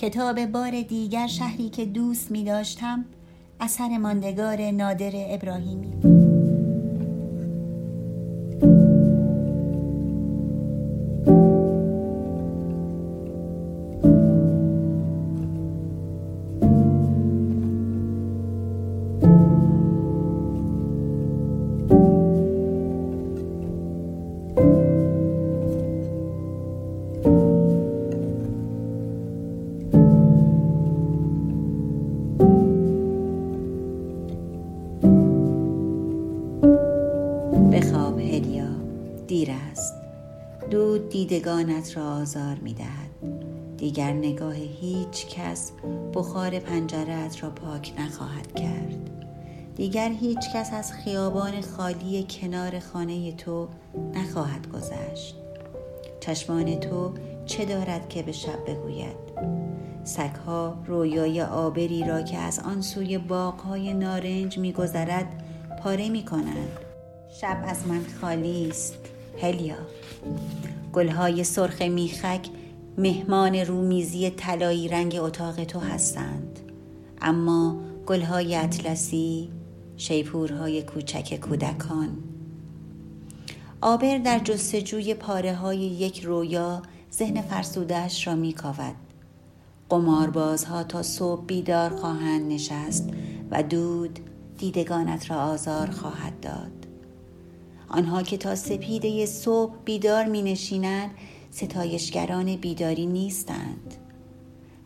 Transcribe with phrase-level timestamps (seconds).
[0.00, 3.04] کتاب بار دیگر شهری که دوست می داشتم
[3.60, 6.29] اثر ماندگار نادر ابراهیمی.
[41.10, 43.10] دیدگانت را آزار می دهد
[43.76, 45.72] دیگر نگاه هیچ کس
[46.14, 49.10] بخار پنجرت را پاک نخواهد کرد.
[49.76, 53.68] دیگر هیچ کس از خیابان خالی کنار خانه تو
[54.14, 55.36] نخواهد گذشت.
[56.20, 57.14] چشمان تو
[57.46, 59.16] چه دارد که به شب بگوید؟
[60.04, 65.44] سگها رویای آبری را که از آن سوی باغهای نارنج میگذرد
[65.82, 66.78] پاره می کنند
[67.40, 68.98] شب از من خالی است
[69.42, 69.76] هلیا.
[70.92, 72.48] گلهای سرخ میخک
[72.98, 76.58] مهمان رومیزی طلایی رنگ اتاق تو هستند.
[77.22, 79.50] اما گلهای اطلسی
[79.96, 82.18] شیپورهای کوچک کودکان.
[83.80, 86.82] آبر در جستجوی پاره های یک رویا
[87.12, 88.96] ذهن فرسودهش را میکاود.
[89.88, 93.10] قماربازها تا صبح بیدار خواهند نشست
[93.50, 94.20] و دود
[94.58, 96.89] دیدگانت را آزار خواهد داد.
[97.90, 101.10] آنها که تا سپیده صبح بیدار می نشینند
[101.50, 103.94] ستایشگران بیداری نیستند.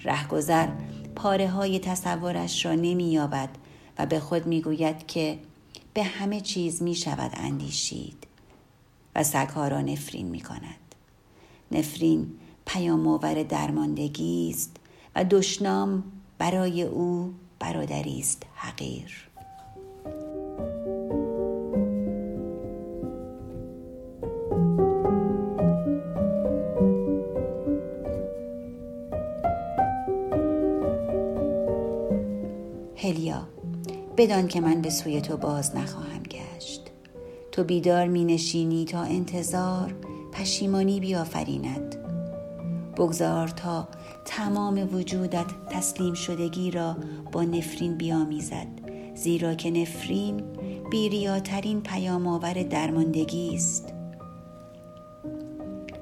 [0.04, 0.68] رهگذر
[1.16, 3.48] پاره های تصورش را نمی یابد
[3.98, 5.38] و به خود می گوید که
[5.94, 8.26] به همه چیز می شود اندیشید
[9.16, 10.94] و سگها را نفرین می کند
[11.72, 12.32] نفرین
[12.66, 14.76] پیام آور درماندگی است
[15.16, 16.04] و دشنام
[16.38, 19.28] برای او برادری است حقیر.
[34.16, 36.90] بدان که من به سوی تو باز نخواهم گشت.
[37.52, 39.94] تو بیدار می نشینی تا انتظار
[40.32, 41.96] پشیمانی بیافریند.
[42.96, 43.88] بگذار تا
[44.24, 46.96] تمام وجودت تسلیم شدگی را
[47.32, 48.66] با نفرین بیامیزد
[49.14, 50.42] زیرا که نفرین
[50.90, 53.94] بیریاترین پیام آور درماندگی است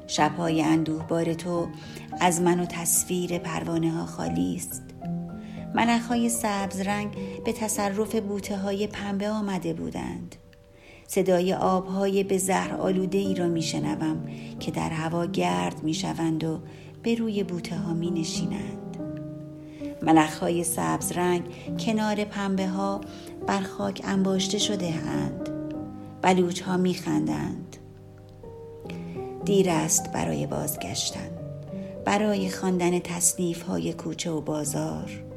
[0.06, 1.68] شبهای اندوهبار تو
[2.20, 4.91] از من و تصویر پروانه ها خالی است
[5.78, 10.36] های سبز رنگ به تصرف بوته های پنبه آمده بودند.
[11.06, 14.26] صدای آبهای به زهر آلوده ای را می شنوم
[14.60, 16.60] که در هوا گرد می شوند و
[17.02, 18.96] به روی بوته ها می نشینند
[20.02, 21.42] ملخ های سبز رنگ
[21.78, 23.00] کنار پنبه ها
[23.46, 25.48] بر خاک انباشته شده اند.
[26.22, 27.76] بلوچ ها می خندند
[29.44, 31.30] دیر است برای بازگشتن.
[32.04, 35.31] برای خواندن تصنیف های کوچه و بازار.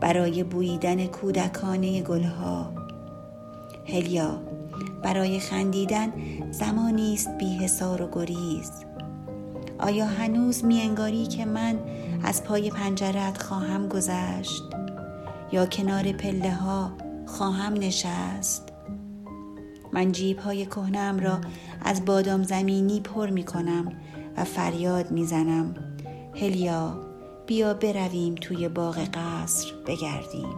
[0.00, 2.72] برای بوییدن کودکانه گلها.
[3.86, 4.40] هلیا
[5.02, 6.12] برای خندیدن
[6.50, 8.70] زمانی است بی حسار و گریز.
[9.78, 11.78] آیا هنوز میانگاری که من
[12.22, 14.62] از پای پنجرت خواهم گذشت؟
[15.52, 16.92] یا کنار پله ها
[17.26, 18.72] خواهم نشست؟
[19.92, 21.38] من جیب های کهنم را
[21.84, 23.92] از بادام زمینی پر می کنم
[24.36, 25.74] و فریاد می زنم.
[26.34, 27.09] هلیا
[27.50, 30.54] بیا برویم توی باغ قصر بگردیم.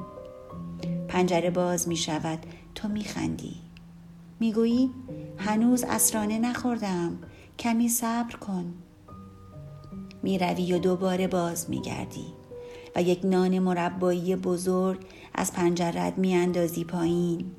[1.08, 2.38] پنجره باز می شود
[2.74, 3.54] تو می خندی.
[4.40, 4.90] می گویی
[5.38, 7.18] هنوز اسرانه نخوردم.
[7.58, 8.74] کمی صبر کن.
[10.22, 12.26] می روی و دوباره باز می گردی
[12.96, 15.00] و یک نان مربایی بزرگ
[15.34, 17.50] از پنجرت می اندازی پایین.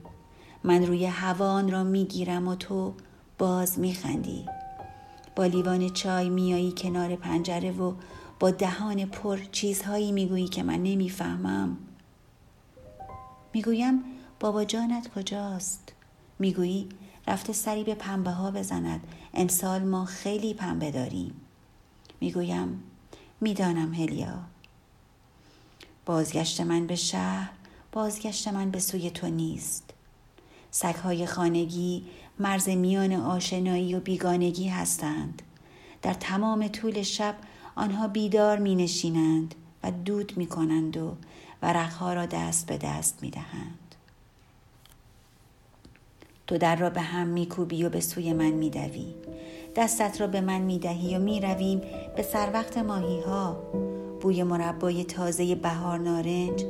[0.63, 2.93] من روی هوان را می گیرم و تو
[3.37, 4.45] باز می خندی.
[5.35, 7.93] با لیوان چای میایی کنار پنجره و
[8.43, 11.77] با دهان پر چیزهایی می‌گویی که من نمی‌فهمم.
[13.53, 14.03] می‌گویم
[14.39, 15.93] بابا جانت کجاست؟
[16.39, 16.89] می‌گویی
[17.27, 19.03] رفته سری به پنبه ها بزند.
[19.33, 21.41] امسال ما خیلی پنبه داریم.
[22.21, 22.83] می‌گویم
[23.41, 24.39] می‌دانم هلیا.
[26.05, 27.51] بازگشت من به شهر
[27.91, 29.93] بازگشت من به سوی تو نیست.
[30.71, 32.05] سگهای خانگی
[32.39, 35.41] مرز میان آشنایی و بیگانگی هستند.
[36.01, 37.35] در تمام طول شب
[37.75, 41.13] آنها بیدار می نشینند و دود می کنند و
[41.61, 43.95] ورقها را دست به دست می دهند.
[46.47, 49.13] تو در را به هم می کوبی و به سوی من می دوی.
[49.75, 51.81] دستت را به من می دهی و می رویم
[52.15, 53.53] به سر وقت ماهی ها
[54.21, 56.65] بوی مربای تازه بهار نارنج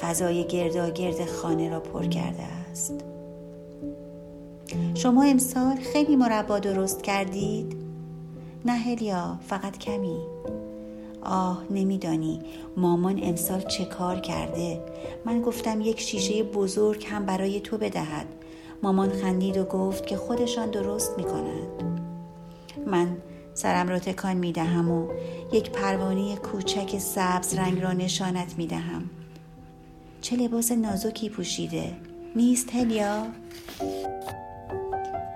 [0.00, 3.04] فضای گرداگرد خانه را پر کرده است
[4.94, 7.76] شما امسال خیلی مربا درست کردید؟
[8.64, 10.18] نه هلیا فقط کمی
[11.22, 12.40] آه نمیدانی.
[12.76, 14.80] مامان امسال چه کار کرده؟
[15.24, 18.26] من گفتم یک شیشه بزرگ هم برای تو بدهد.
[18.82, 21.82] مامان خندید و گفت که خودشان درست می‌کنند.
[22.86, 23.16] من
[23.54, 25.08] سرم را تکان می دهم و
[25.52, 29.10] یک پروانه کوچک سبز رنگ را نشانت می دهم
[30.20, 31.92] چه لباس نازکی پوشیده.
[32.36, 33.26] نیست هلیا؟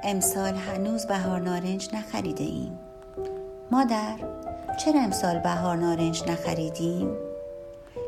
[0.04, 2.78] امسال هنوز بهار نارنج نخریده ایم
[3.70, 4.43] مادر؟
[4.76, 7.08] چرا امسال بهار نارنج نخریدیم؟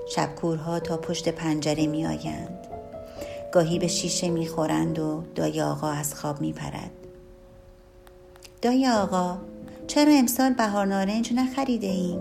[0.08, 2.66] شبکورها تا پشت پنجره می آیند.
[3.52, 6.90] گاهی به شیشه می خورند و دای آقا از خواب می پرد.
[8.62, 9.38] دای آقا
[9.86, 12.20] چرا امسال بهار نارنج نخریده ایم؟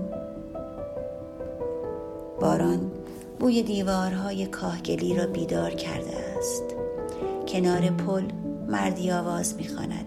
[2.42, 2.92] باران
[3.40, 6.64] بوی دیوارهای کاهگلی را بیدار کرده است
[7.48, 8.24] کنار پل
[8.68, 10.06] مردی آواز می‌خواند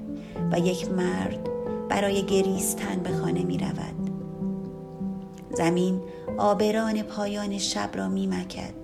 [0.53, 1.39] و یک مرد
[1.89, 3.98] برای گریستن به خانه می رود.
[5.55, 6.01] زمین
[6.39, 8.75] آبران پایان شب را می مکد.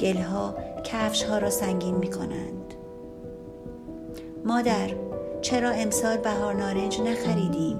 [0.00, 2.74] گلها کفش ها را سنگین می کنند.
[4.44, 4.90] مادر
[5.42, 7.78] چرا امسال بهار نارنج نخریدیم؟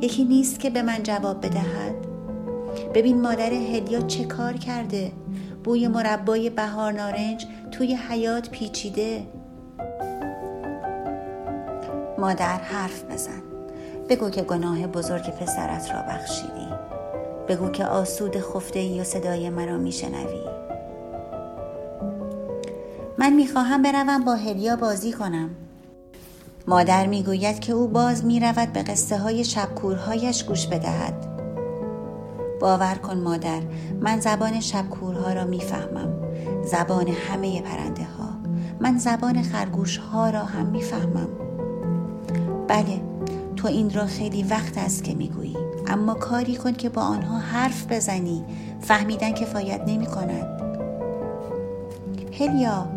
[0.00, 1.94] یکی نیست که به من جواب بدهد؟
[2.94, 5.12] ببین مادر هدیا چه کار کرده؟
[5.64, 9.26] بوی مربای بهار نارنج توی حیات پیچیده
[12.18, 13.42] مادر حرف بزن
[14.08, 16.73] بگو که گناه بزرگ پسرت را بخشیدی
[17.48, 20.44] بگو که آسود خفته ای و صدای مرا میشنوی.
[23.18, 25.50] من می‌خواهم بروم با هلیا بازی کنم.
[26.66, 31.14] مادر می‌گوید که او باز می‌رود به قصه های شبکورهایش گوش بدهد.
[32.60, 33.60] باور کن مادر
[34.00, 36.12] من زبان شبکورها را می‌فهمم.
[36.64, 38.28] زبان همه پرنده ها
[38.80, 41.28] من زبان خرگوش ها را هم می‌فهمم.
[42.68, 43.00] بله
[43.56, 45.63] تو این را خیلی وقت است که می‌گویی.
[45.86, 48.44] اما کاری کن که با آنها حرف بزنی.
[48.80, 50.64] فهمیدن کفایت نمی کند
[52.38, 52.88] هلیا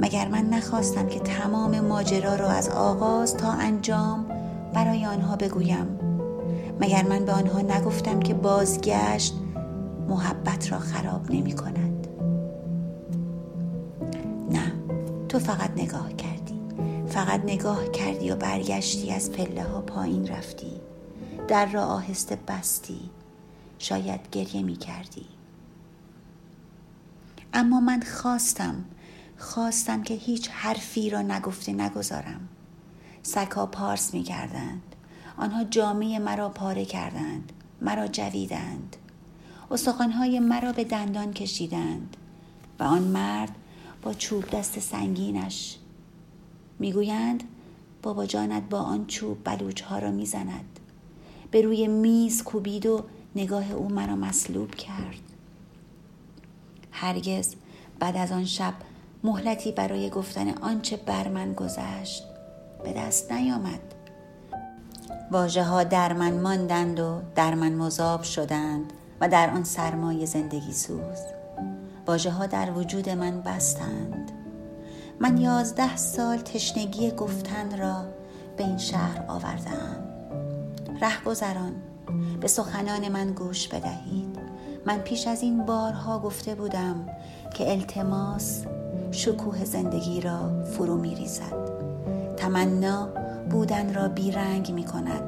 [0.00, 4.26] مگر من نخواستم که تمام ماجرا را از آغاز تا انجام
[4.74, 5.98] برای آنها بگویم؟
[6.80, 9.34] مگر من به آنها نگفتم که بازگشت
[10.08, 12.06] محبت را خراب نمی کند
[14.50, 14.72] نه
[15.28, 16.60] تو فقط نگاه کردی.
[17.06, 20.80] فقط نگاه کردی و برگشتی از پله ها پایین رفتی.
[21.48, 23.10] در را آهسته بستی.
[23.78, 25.26] شاید گریه می کردی.
[27.54, 28.84] اما من خواستم
[29.38, 32.48] خواستم که هیچ حرفی را نگفته نگذارم.
[33.22, 34.82] سگها پارس می کردند.
[35.36, 38.96] آنها جامعه مرا پاره کردند مرا جویدند.
[39.70, 42.16] استخوانهای مرا به دندان کشیدند
[42.78, 43.56] و آن مرد
[44.02, 45.78] با چوب دست سنگینش
[46.78, 47.44] می‌گویند
[48.02, 50.73] بابا جانت با آن چوب بلوچها را می‌زند.
[51.54, 53.04] به روی میز کوبید و
[53.36, 55.20] نگاه او مرا مصلوب کرد.
[56.92, 57.54] هرگز
[57.98, 58.74] بعد از آن شب
[59.24, 62.24] مهلتی برای گفتن آنچه بر من گذشت
[62.84, 63.80] به دست نیامد.
[65.30, 70.72] واژه ها در من ماندند و در من مذاب شدند و در آن سرمای زندگی
[70.72, 71.18] سوز.
[72.06, 74.32] واژه ها در وجود من بستند.
[75.20, 78.04] من یازده سال تشنگی گفتن را
[78.56, 80.03] به این شهر آوردم
[81.04, 81.72] رهگذران
[82.40, 84.38] به سخنان من گوش بدهید.
[84.86, 87.06] من پیش از این بارها گفته بودم
[87.54, 88.64] که التماس
[89.12, 91.52] شکوه زندگی را فرو می ریزد
[92.36, 93.08] تمنا
[93.50, 95.22] بودن را بیرنگ می کند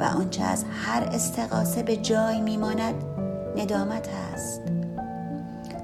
[0.00, 2.94] و آنچه از هر استقاسه به جای می ماند
[3.56, 4.62] ندامت است.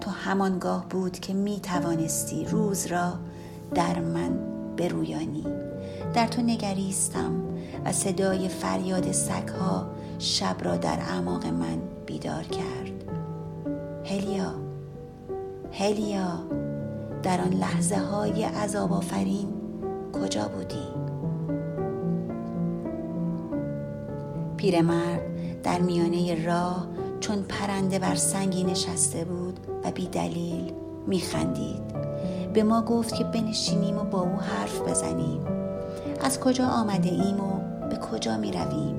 [0.00, 3.12] تو همانگاه بود که می توانستی روز را
[3.74, 5.44] در من برویانی
[6.14, 7.32] در تو نگریستم
[7.84, 9.86] و صدای فریاد سگها
[10.18, 13.04] شب را در اعماق من بیدار کرد.
[14.04, 14.54] هلیا
[15.72, 16.38] هلیا
[17.22, 19.48] در آن لحظه های عذاب آفرین
[20.12, 21.04] کجا بودی؟
[24.56, 25.22] پیرمرد
[25.62, 26.86] در میانه راه
[27.20, 30.72] چون پرنده بر سنگی نشسته بود و بی دلیل
[31.06, 31.93] میخندید.
[32.54, 35.46] به ما گفت که بنشینیم و با او حرف بزنیم.
[36.20, 37.58] از کجا آمده ایم و
[37.88, 38.94] به کجا می رویم؟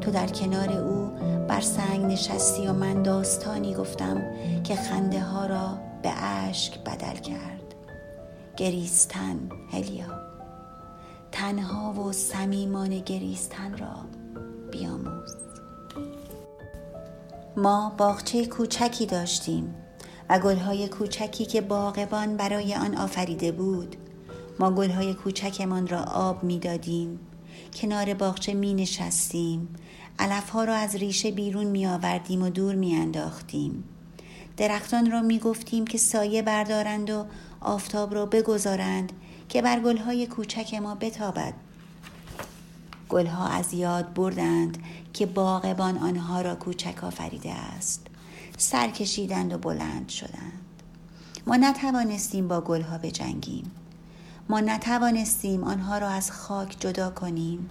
[0.00, 1.10] تو در کنار او
[1.48, 4.22] بر سنگ نشستی و من داستانی گفتم
[4.64, 7.74] که خنده ها را به اشک بدل کرد.
[8.56, 10.20] گریستن هلیا.
[11.32, 13.94] تنها و صمیمانه گریستن را
[14.70, 15.36] بیاموز.
[17.56, 19.74] ما باغچه کوچکی داشتیم.
[20.28, 23.96] و گلهای کوچکی که باغبان برای آن آفریده بود.
[24.58, 27.20] ما گلهای کوچکمان را آب می‌دادیم.
[27.74, 29.68] کنار باغچه می نشستیم
[30.18, 33.84] علفها را از ریشه بیرون می آوردیم و دور می انداختیم
[34.56, 37.24] درختان را می گفتیم که سایه بردارند و
[37.60, 39.12] آفتاب را بگذارند
[39.48, 41.54] که بر گلهای کوچک ما بتابد.
[43.08, 44.78] گلها از یاد بردند
[45.12, 48.06] که باغبان آنها را کوچک آفریده است.
[48.58, 50.82] سر کشیدند و بلند شدند.
[51.46, 53.70] ما نتوانستیم با گلها بجنگیم.
[54.48, 57.70] ما نتوانستیم آنها را از خاک جدا کنیم.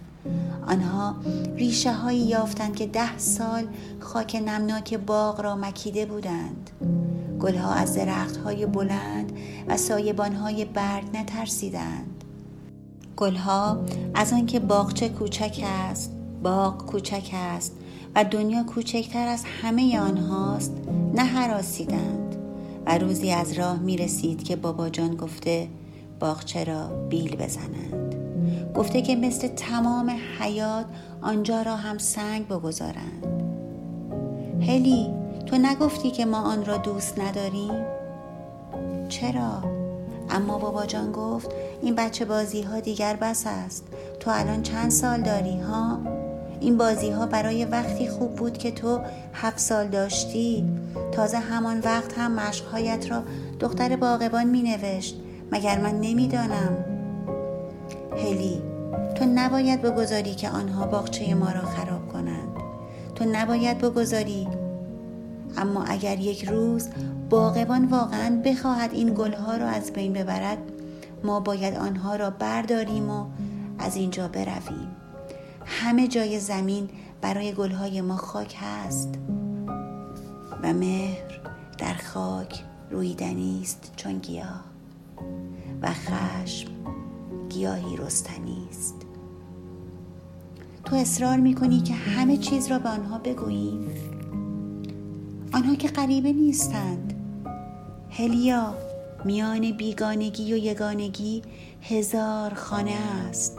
[0.66, 1.16] آنها
[1.56, 3.68] ریشه هایی یافتند که ده سال
[4.00, 6.70] خاک نمناک باغ را مکیده بودند.
[7.40, 9.32] گلها از درخت های بلند
[9.68, 12.24] و سایبان های برگ نترسیدند.
[13.16, 16.12] گلها از آنکه باغچه کوچک است
[16.42, 17.72] باغ کوچک است
[18.16, 20.72] و دنیا کوچکتر از همه آنهاست
[21.14, 22.36] نه حراسیدند
[22.86, 25.68] و روزی از راه می رسید که بابا جان گفته
[26.20, 28.14] باغچه را بیل بزنند
[28.74, 30.86] گفته که مثل تمام حیات
[31.22, 33.26] آنجا را هم سنگ بگذارند
[34.66, 35.10] هلی
[35.46, 37.84] تو نگفتی که ما آن را دوست نداریم؟
[39.08, 39.62] چرا؟
[40.30, 41.50] اما بابا جان گفت
[41.82, 43.84] این بچه بازی ها دیگر بس است
[44.20, 46.13] تو الان چند سال داری ها؟
[46.64, 49.00] این بازی ها برای وقتی خوب بود که تو
[49.34, 50.64] هفت سال داشتی.
[51.12, 53.22] تازه همان وقت هم مشقهایت را
[53.60, 55.16] دختر باغبان می نوشت
[55.52, 56.84] مگر من نمی‌دانم؟
[58.16, 58.62] هلی
[59.14, 62.56] تو نباید بگذاری که آنها باغچه ما را خراب کنند.
[63.14, 64.48] تو نباید بگذاری.
[65.56, 66.88] اما اگر یک روز
[67.30, 70.58] باغبان واقعا بخواهد این گلها را از بین ببرد
[71.24, 73.26] ما باید آنها را برداریم و
[73.78, 75.03] از اینجا برویم.
[75.66, 76.88] همه جای زمین
[77.20, 79.14] برای گلهای ما خاک هست.
[80.62, 81.40] و مهر
[81.78, 84.64] در خاک رویدنی است چون گیاه.
[85.82, 86.68] و خشم
[87.48, 88.94] گیاهی رستنی است.
[90.84, 93.88] تو اصرار می‌کنی که همه چیز را به آنها بگوییم.
[95.52, 97.14] آنها که غریبه نیستند.
[98.10, 98.74] هلیا
[99.24, 101.42] میان بیگانگی و یگانگی
[101.82, 102.94] هزار خانه
[103.28, 103.58] است.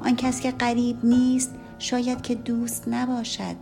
[0.00, 3.56] آن کس که قریب نیست شاید که دوست نباشد.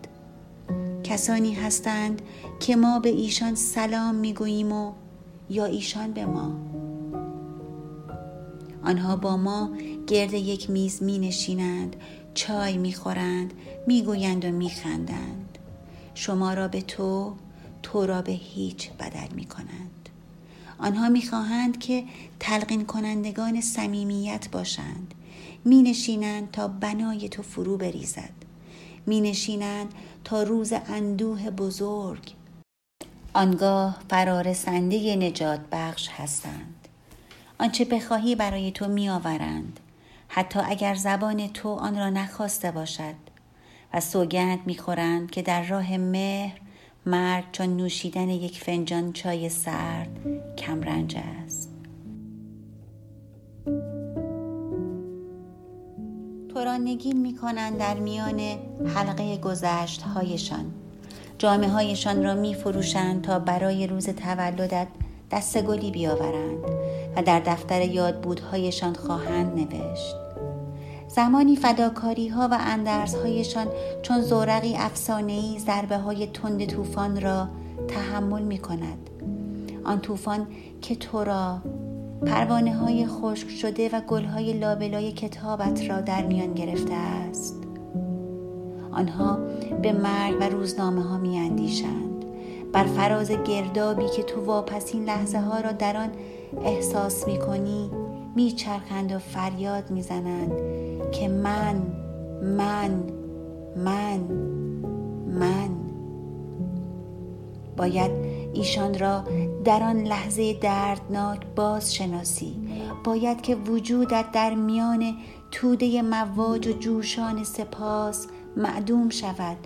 [1.05, 2.23] کسانی هستند
[2.61, 4.93] که ما به ایشان سلام می‌گوییم و
[5.51, 6.53] یا ایشان به ما.
[8.85, 9.71] آنها با ما
[10.07, 11.97] گرد یک میز می نشینند
[12.35, 13.53] چای می خورند
[13.87, 15.59] می گویند و می خندند
[16.15, 17.35] شما را به تو
[17.83, 20.09] تو را به هیچ بدل می کنند
[20.79, 22.05] آنها می خواهند که
[22.41, 25.15] تلقین کنندگان صمیمیت باشند.
[25.65, 28.33] می نشینند تا بنای تو فرو بریزد.
[29.07, 29.95] می نشینند
[30.25, 32.33] تا روز اندوه بزرگ.
[33.35, 36.89] آنگاه فرارسنده نجات بخش هستند.
[37.59, 39.81] آنچه بخواهی برای تو می آورند
[40.29, 43.15] حتی اگر زبان تو آن را نخواسته باشد.
[43.97, 46.61] و سوگند می‌خورند که در راه مهر
[47.07, 50.09] مرگ چون نوشیدن یک فنجان چای سرد
[50.59, 51.46] کمرنج است.
[56.57, 58.41] تو می کنند در میان
[58.95, 60.65] حلقه گذشت هایشان
[61.39, 64.87] جامعه هایشان را می فروشند تا برای روز تولدت
[65.31, 66.59] دست گلی بیاورند
[67.17, 70.17] و در دفتر یادبودهایشان خواهند نوشت.
[71.09, 73.67] زمانی فداکاری ها و اندرز هایشان
[74.03, 74.77] چون زورقی
[75.17, 77.49] ای ضربه های تند طوفان را
[77.89, 79.11] تحمل می کند
[79.85, 80.47] آن طوفان
[80.83, 81.63] که تو را
[82.27, 87.57] پروانه های خشک شده و گل های لابلای کتابت را در میان گرفته است.
[88.93, 89.39] آنها
[89.83, 92.25] به مرگ و روزنامه ها می اندیشند
[92.73, 96.11] بر فراز گردابی که تو واپسین لحظه ها را در آن
[96.65, 97.91] احساس می کنی
[98.37, 100.53] می چرخند و فریاد می زنند
[101.13, 101.83] که من
[102.43, 103.03] من
[103.77, 104.21] من
[105.27, 105.71] من.
[107.77, 108.11] باید
[108.55, 109.25] ایشان را
[109.67, 112.69] در آن لحظه دردناک باز شناسی
[113.05, 115.17] باید که وجودت در میان
[115.51, 119.57] توده مواج و جوشان سپاس معدوم شود.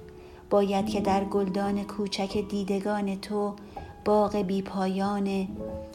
[0.50, 3.54] باید که در گلدان کوچک دیدگان تو
[4.04, 5.48] باغ بی پایان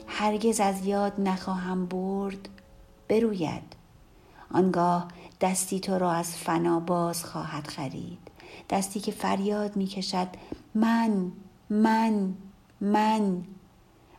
[0.07, 2.50] هرگز از یاد نخواهم برد
[3.07, 3.75] بروید.
[4.53, 5.07] آنگاه
[5.41, 8.19] دستی تو را از فنا باز خواهد خرید.
[8.69, 10.27] دستی که فریاد می کشد
[10.75, 11.31] من
[11.69, 12.33] من
[12.81, 13.43] من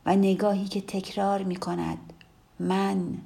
[0.07, 1.99] و نگاهی که تکرار می کند
[2.61, 3.19] من.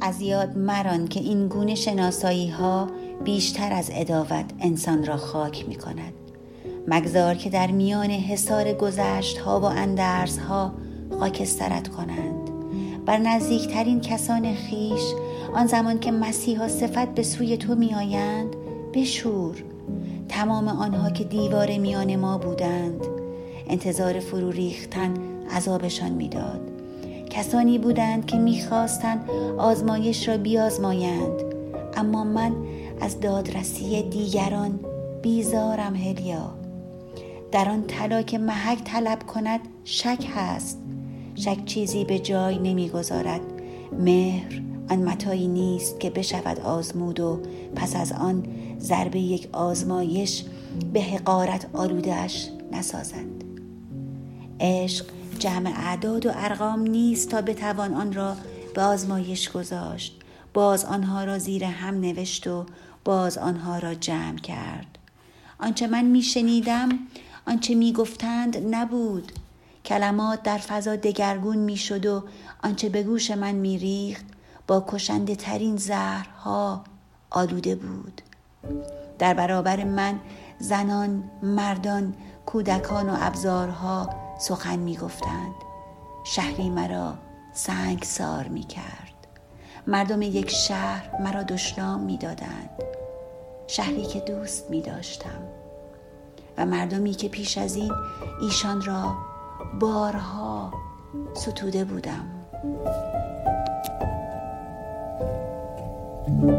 [0.00, 2.90] از یاد مران که این گونه شناسایی ها
[3.24, 6.12] بیشتر از اداوت انسان را خاک می کند
[6.88, 10.74] مگذار که در میان حصار گذشت ها و اندرس ها
[11.18, 12.50] خاکسترت کنند.
[13.06, 15.02] بر نزدیکترین کسان خیش
[15.54, 18.56] آن زمان که مسیحا صفت به سوی تو می آیند
[18.94, 19.64] بشور.
[20.40, 23.06] تمام آنها که دیوار میان ما بودند
[23.68, 25.14] انتظار فرو ریختن
[25.50, 26.60] عذابشان می‌داد.
[27.30, 31.42] کسانی بودند که می‌خواستند آزمایش را بیازمایند
[31.96, 32.52] اما من
[33.00, 34.80] از دادرسی دیگران
[35.22, 36.50] بیزارم هلیا.
[37.52, 40.78] در آن طلا که محک طلب کند شک هست.
[41.34, 43.40] شک چیزی به جای نمی‌گذارد.
[43.98, 47.40] مهر آن متایی نیست که بشود آزمود و
[47.76, 48.46] پس از آن
[48.78, 50.44] ضربه یک آزمایش
[50.92, 53.40] به حقارت آلودهش نسازد.
[54.60, 55.06] عشق
[55.38, 58.36] جمع اعداد و ارقام نیست تا بتوان آن را
[58.74, 60.20] به آزمایش گذاشت.
[60.54, 62.66] باز آنها را زیر هم نوشت و
[63.04, 64.98] باز آنها را جمع کرد.
[65.58, 66.88] آنچه من میشنیدم
[67.46, 69.32] آنچه می‌گفتند نبود.
[69.84, 72.22] کلمات در فضا دگرگون می‌شد و
[72.62, 74.24] آنچه به گوش من میریخت
[74.70, 76.84] با کشنده ترین زهرها
[77.30, 78.22] آلوده بود.
[79.18, 80.20] در برابر من
[80.58, 82.14] زنان مردان
[82.46, 85.54] کودکان و ابزارها سخن می‌گفتند.
[86.24, 87.14] شهری مرا
[87.52, 89.26] سنگ سار می کرد
[89.86, 92.70] مردم یک شهر مرا دشنام می دادند
[93.66, 95.42] شهری که دوست می داشتم
[96.58, 97.92] و مردمی که پیش از این
[98.40, 99.16] ایشان را
[99.80, 100.72] بارها
[101.34, 102.40] ستوده بودم.
[106.38, 106.50] Thank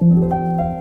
[0.00, 0.77] you.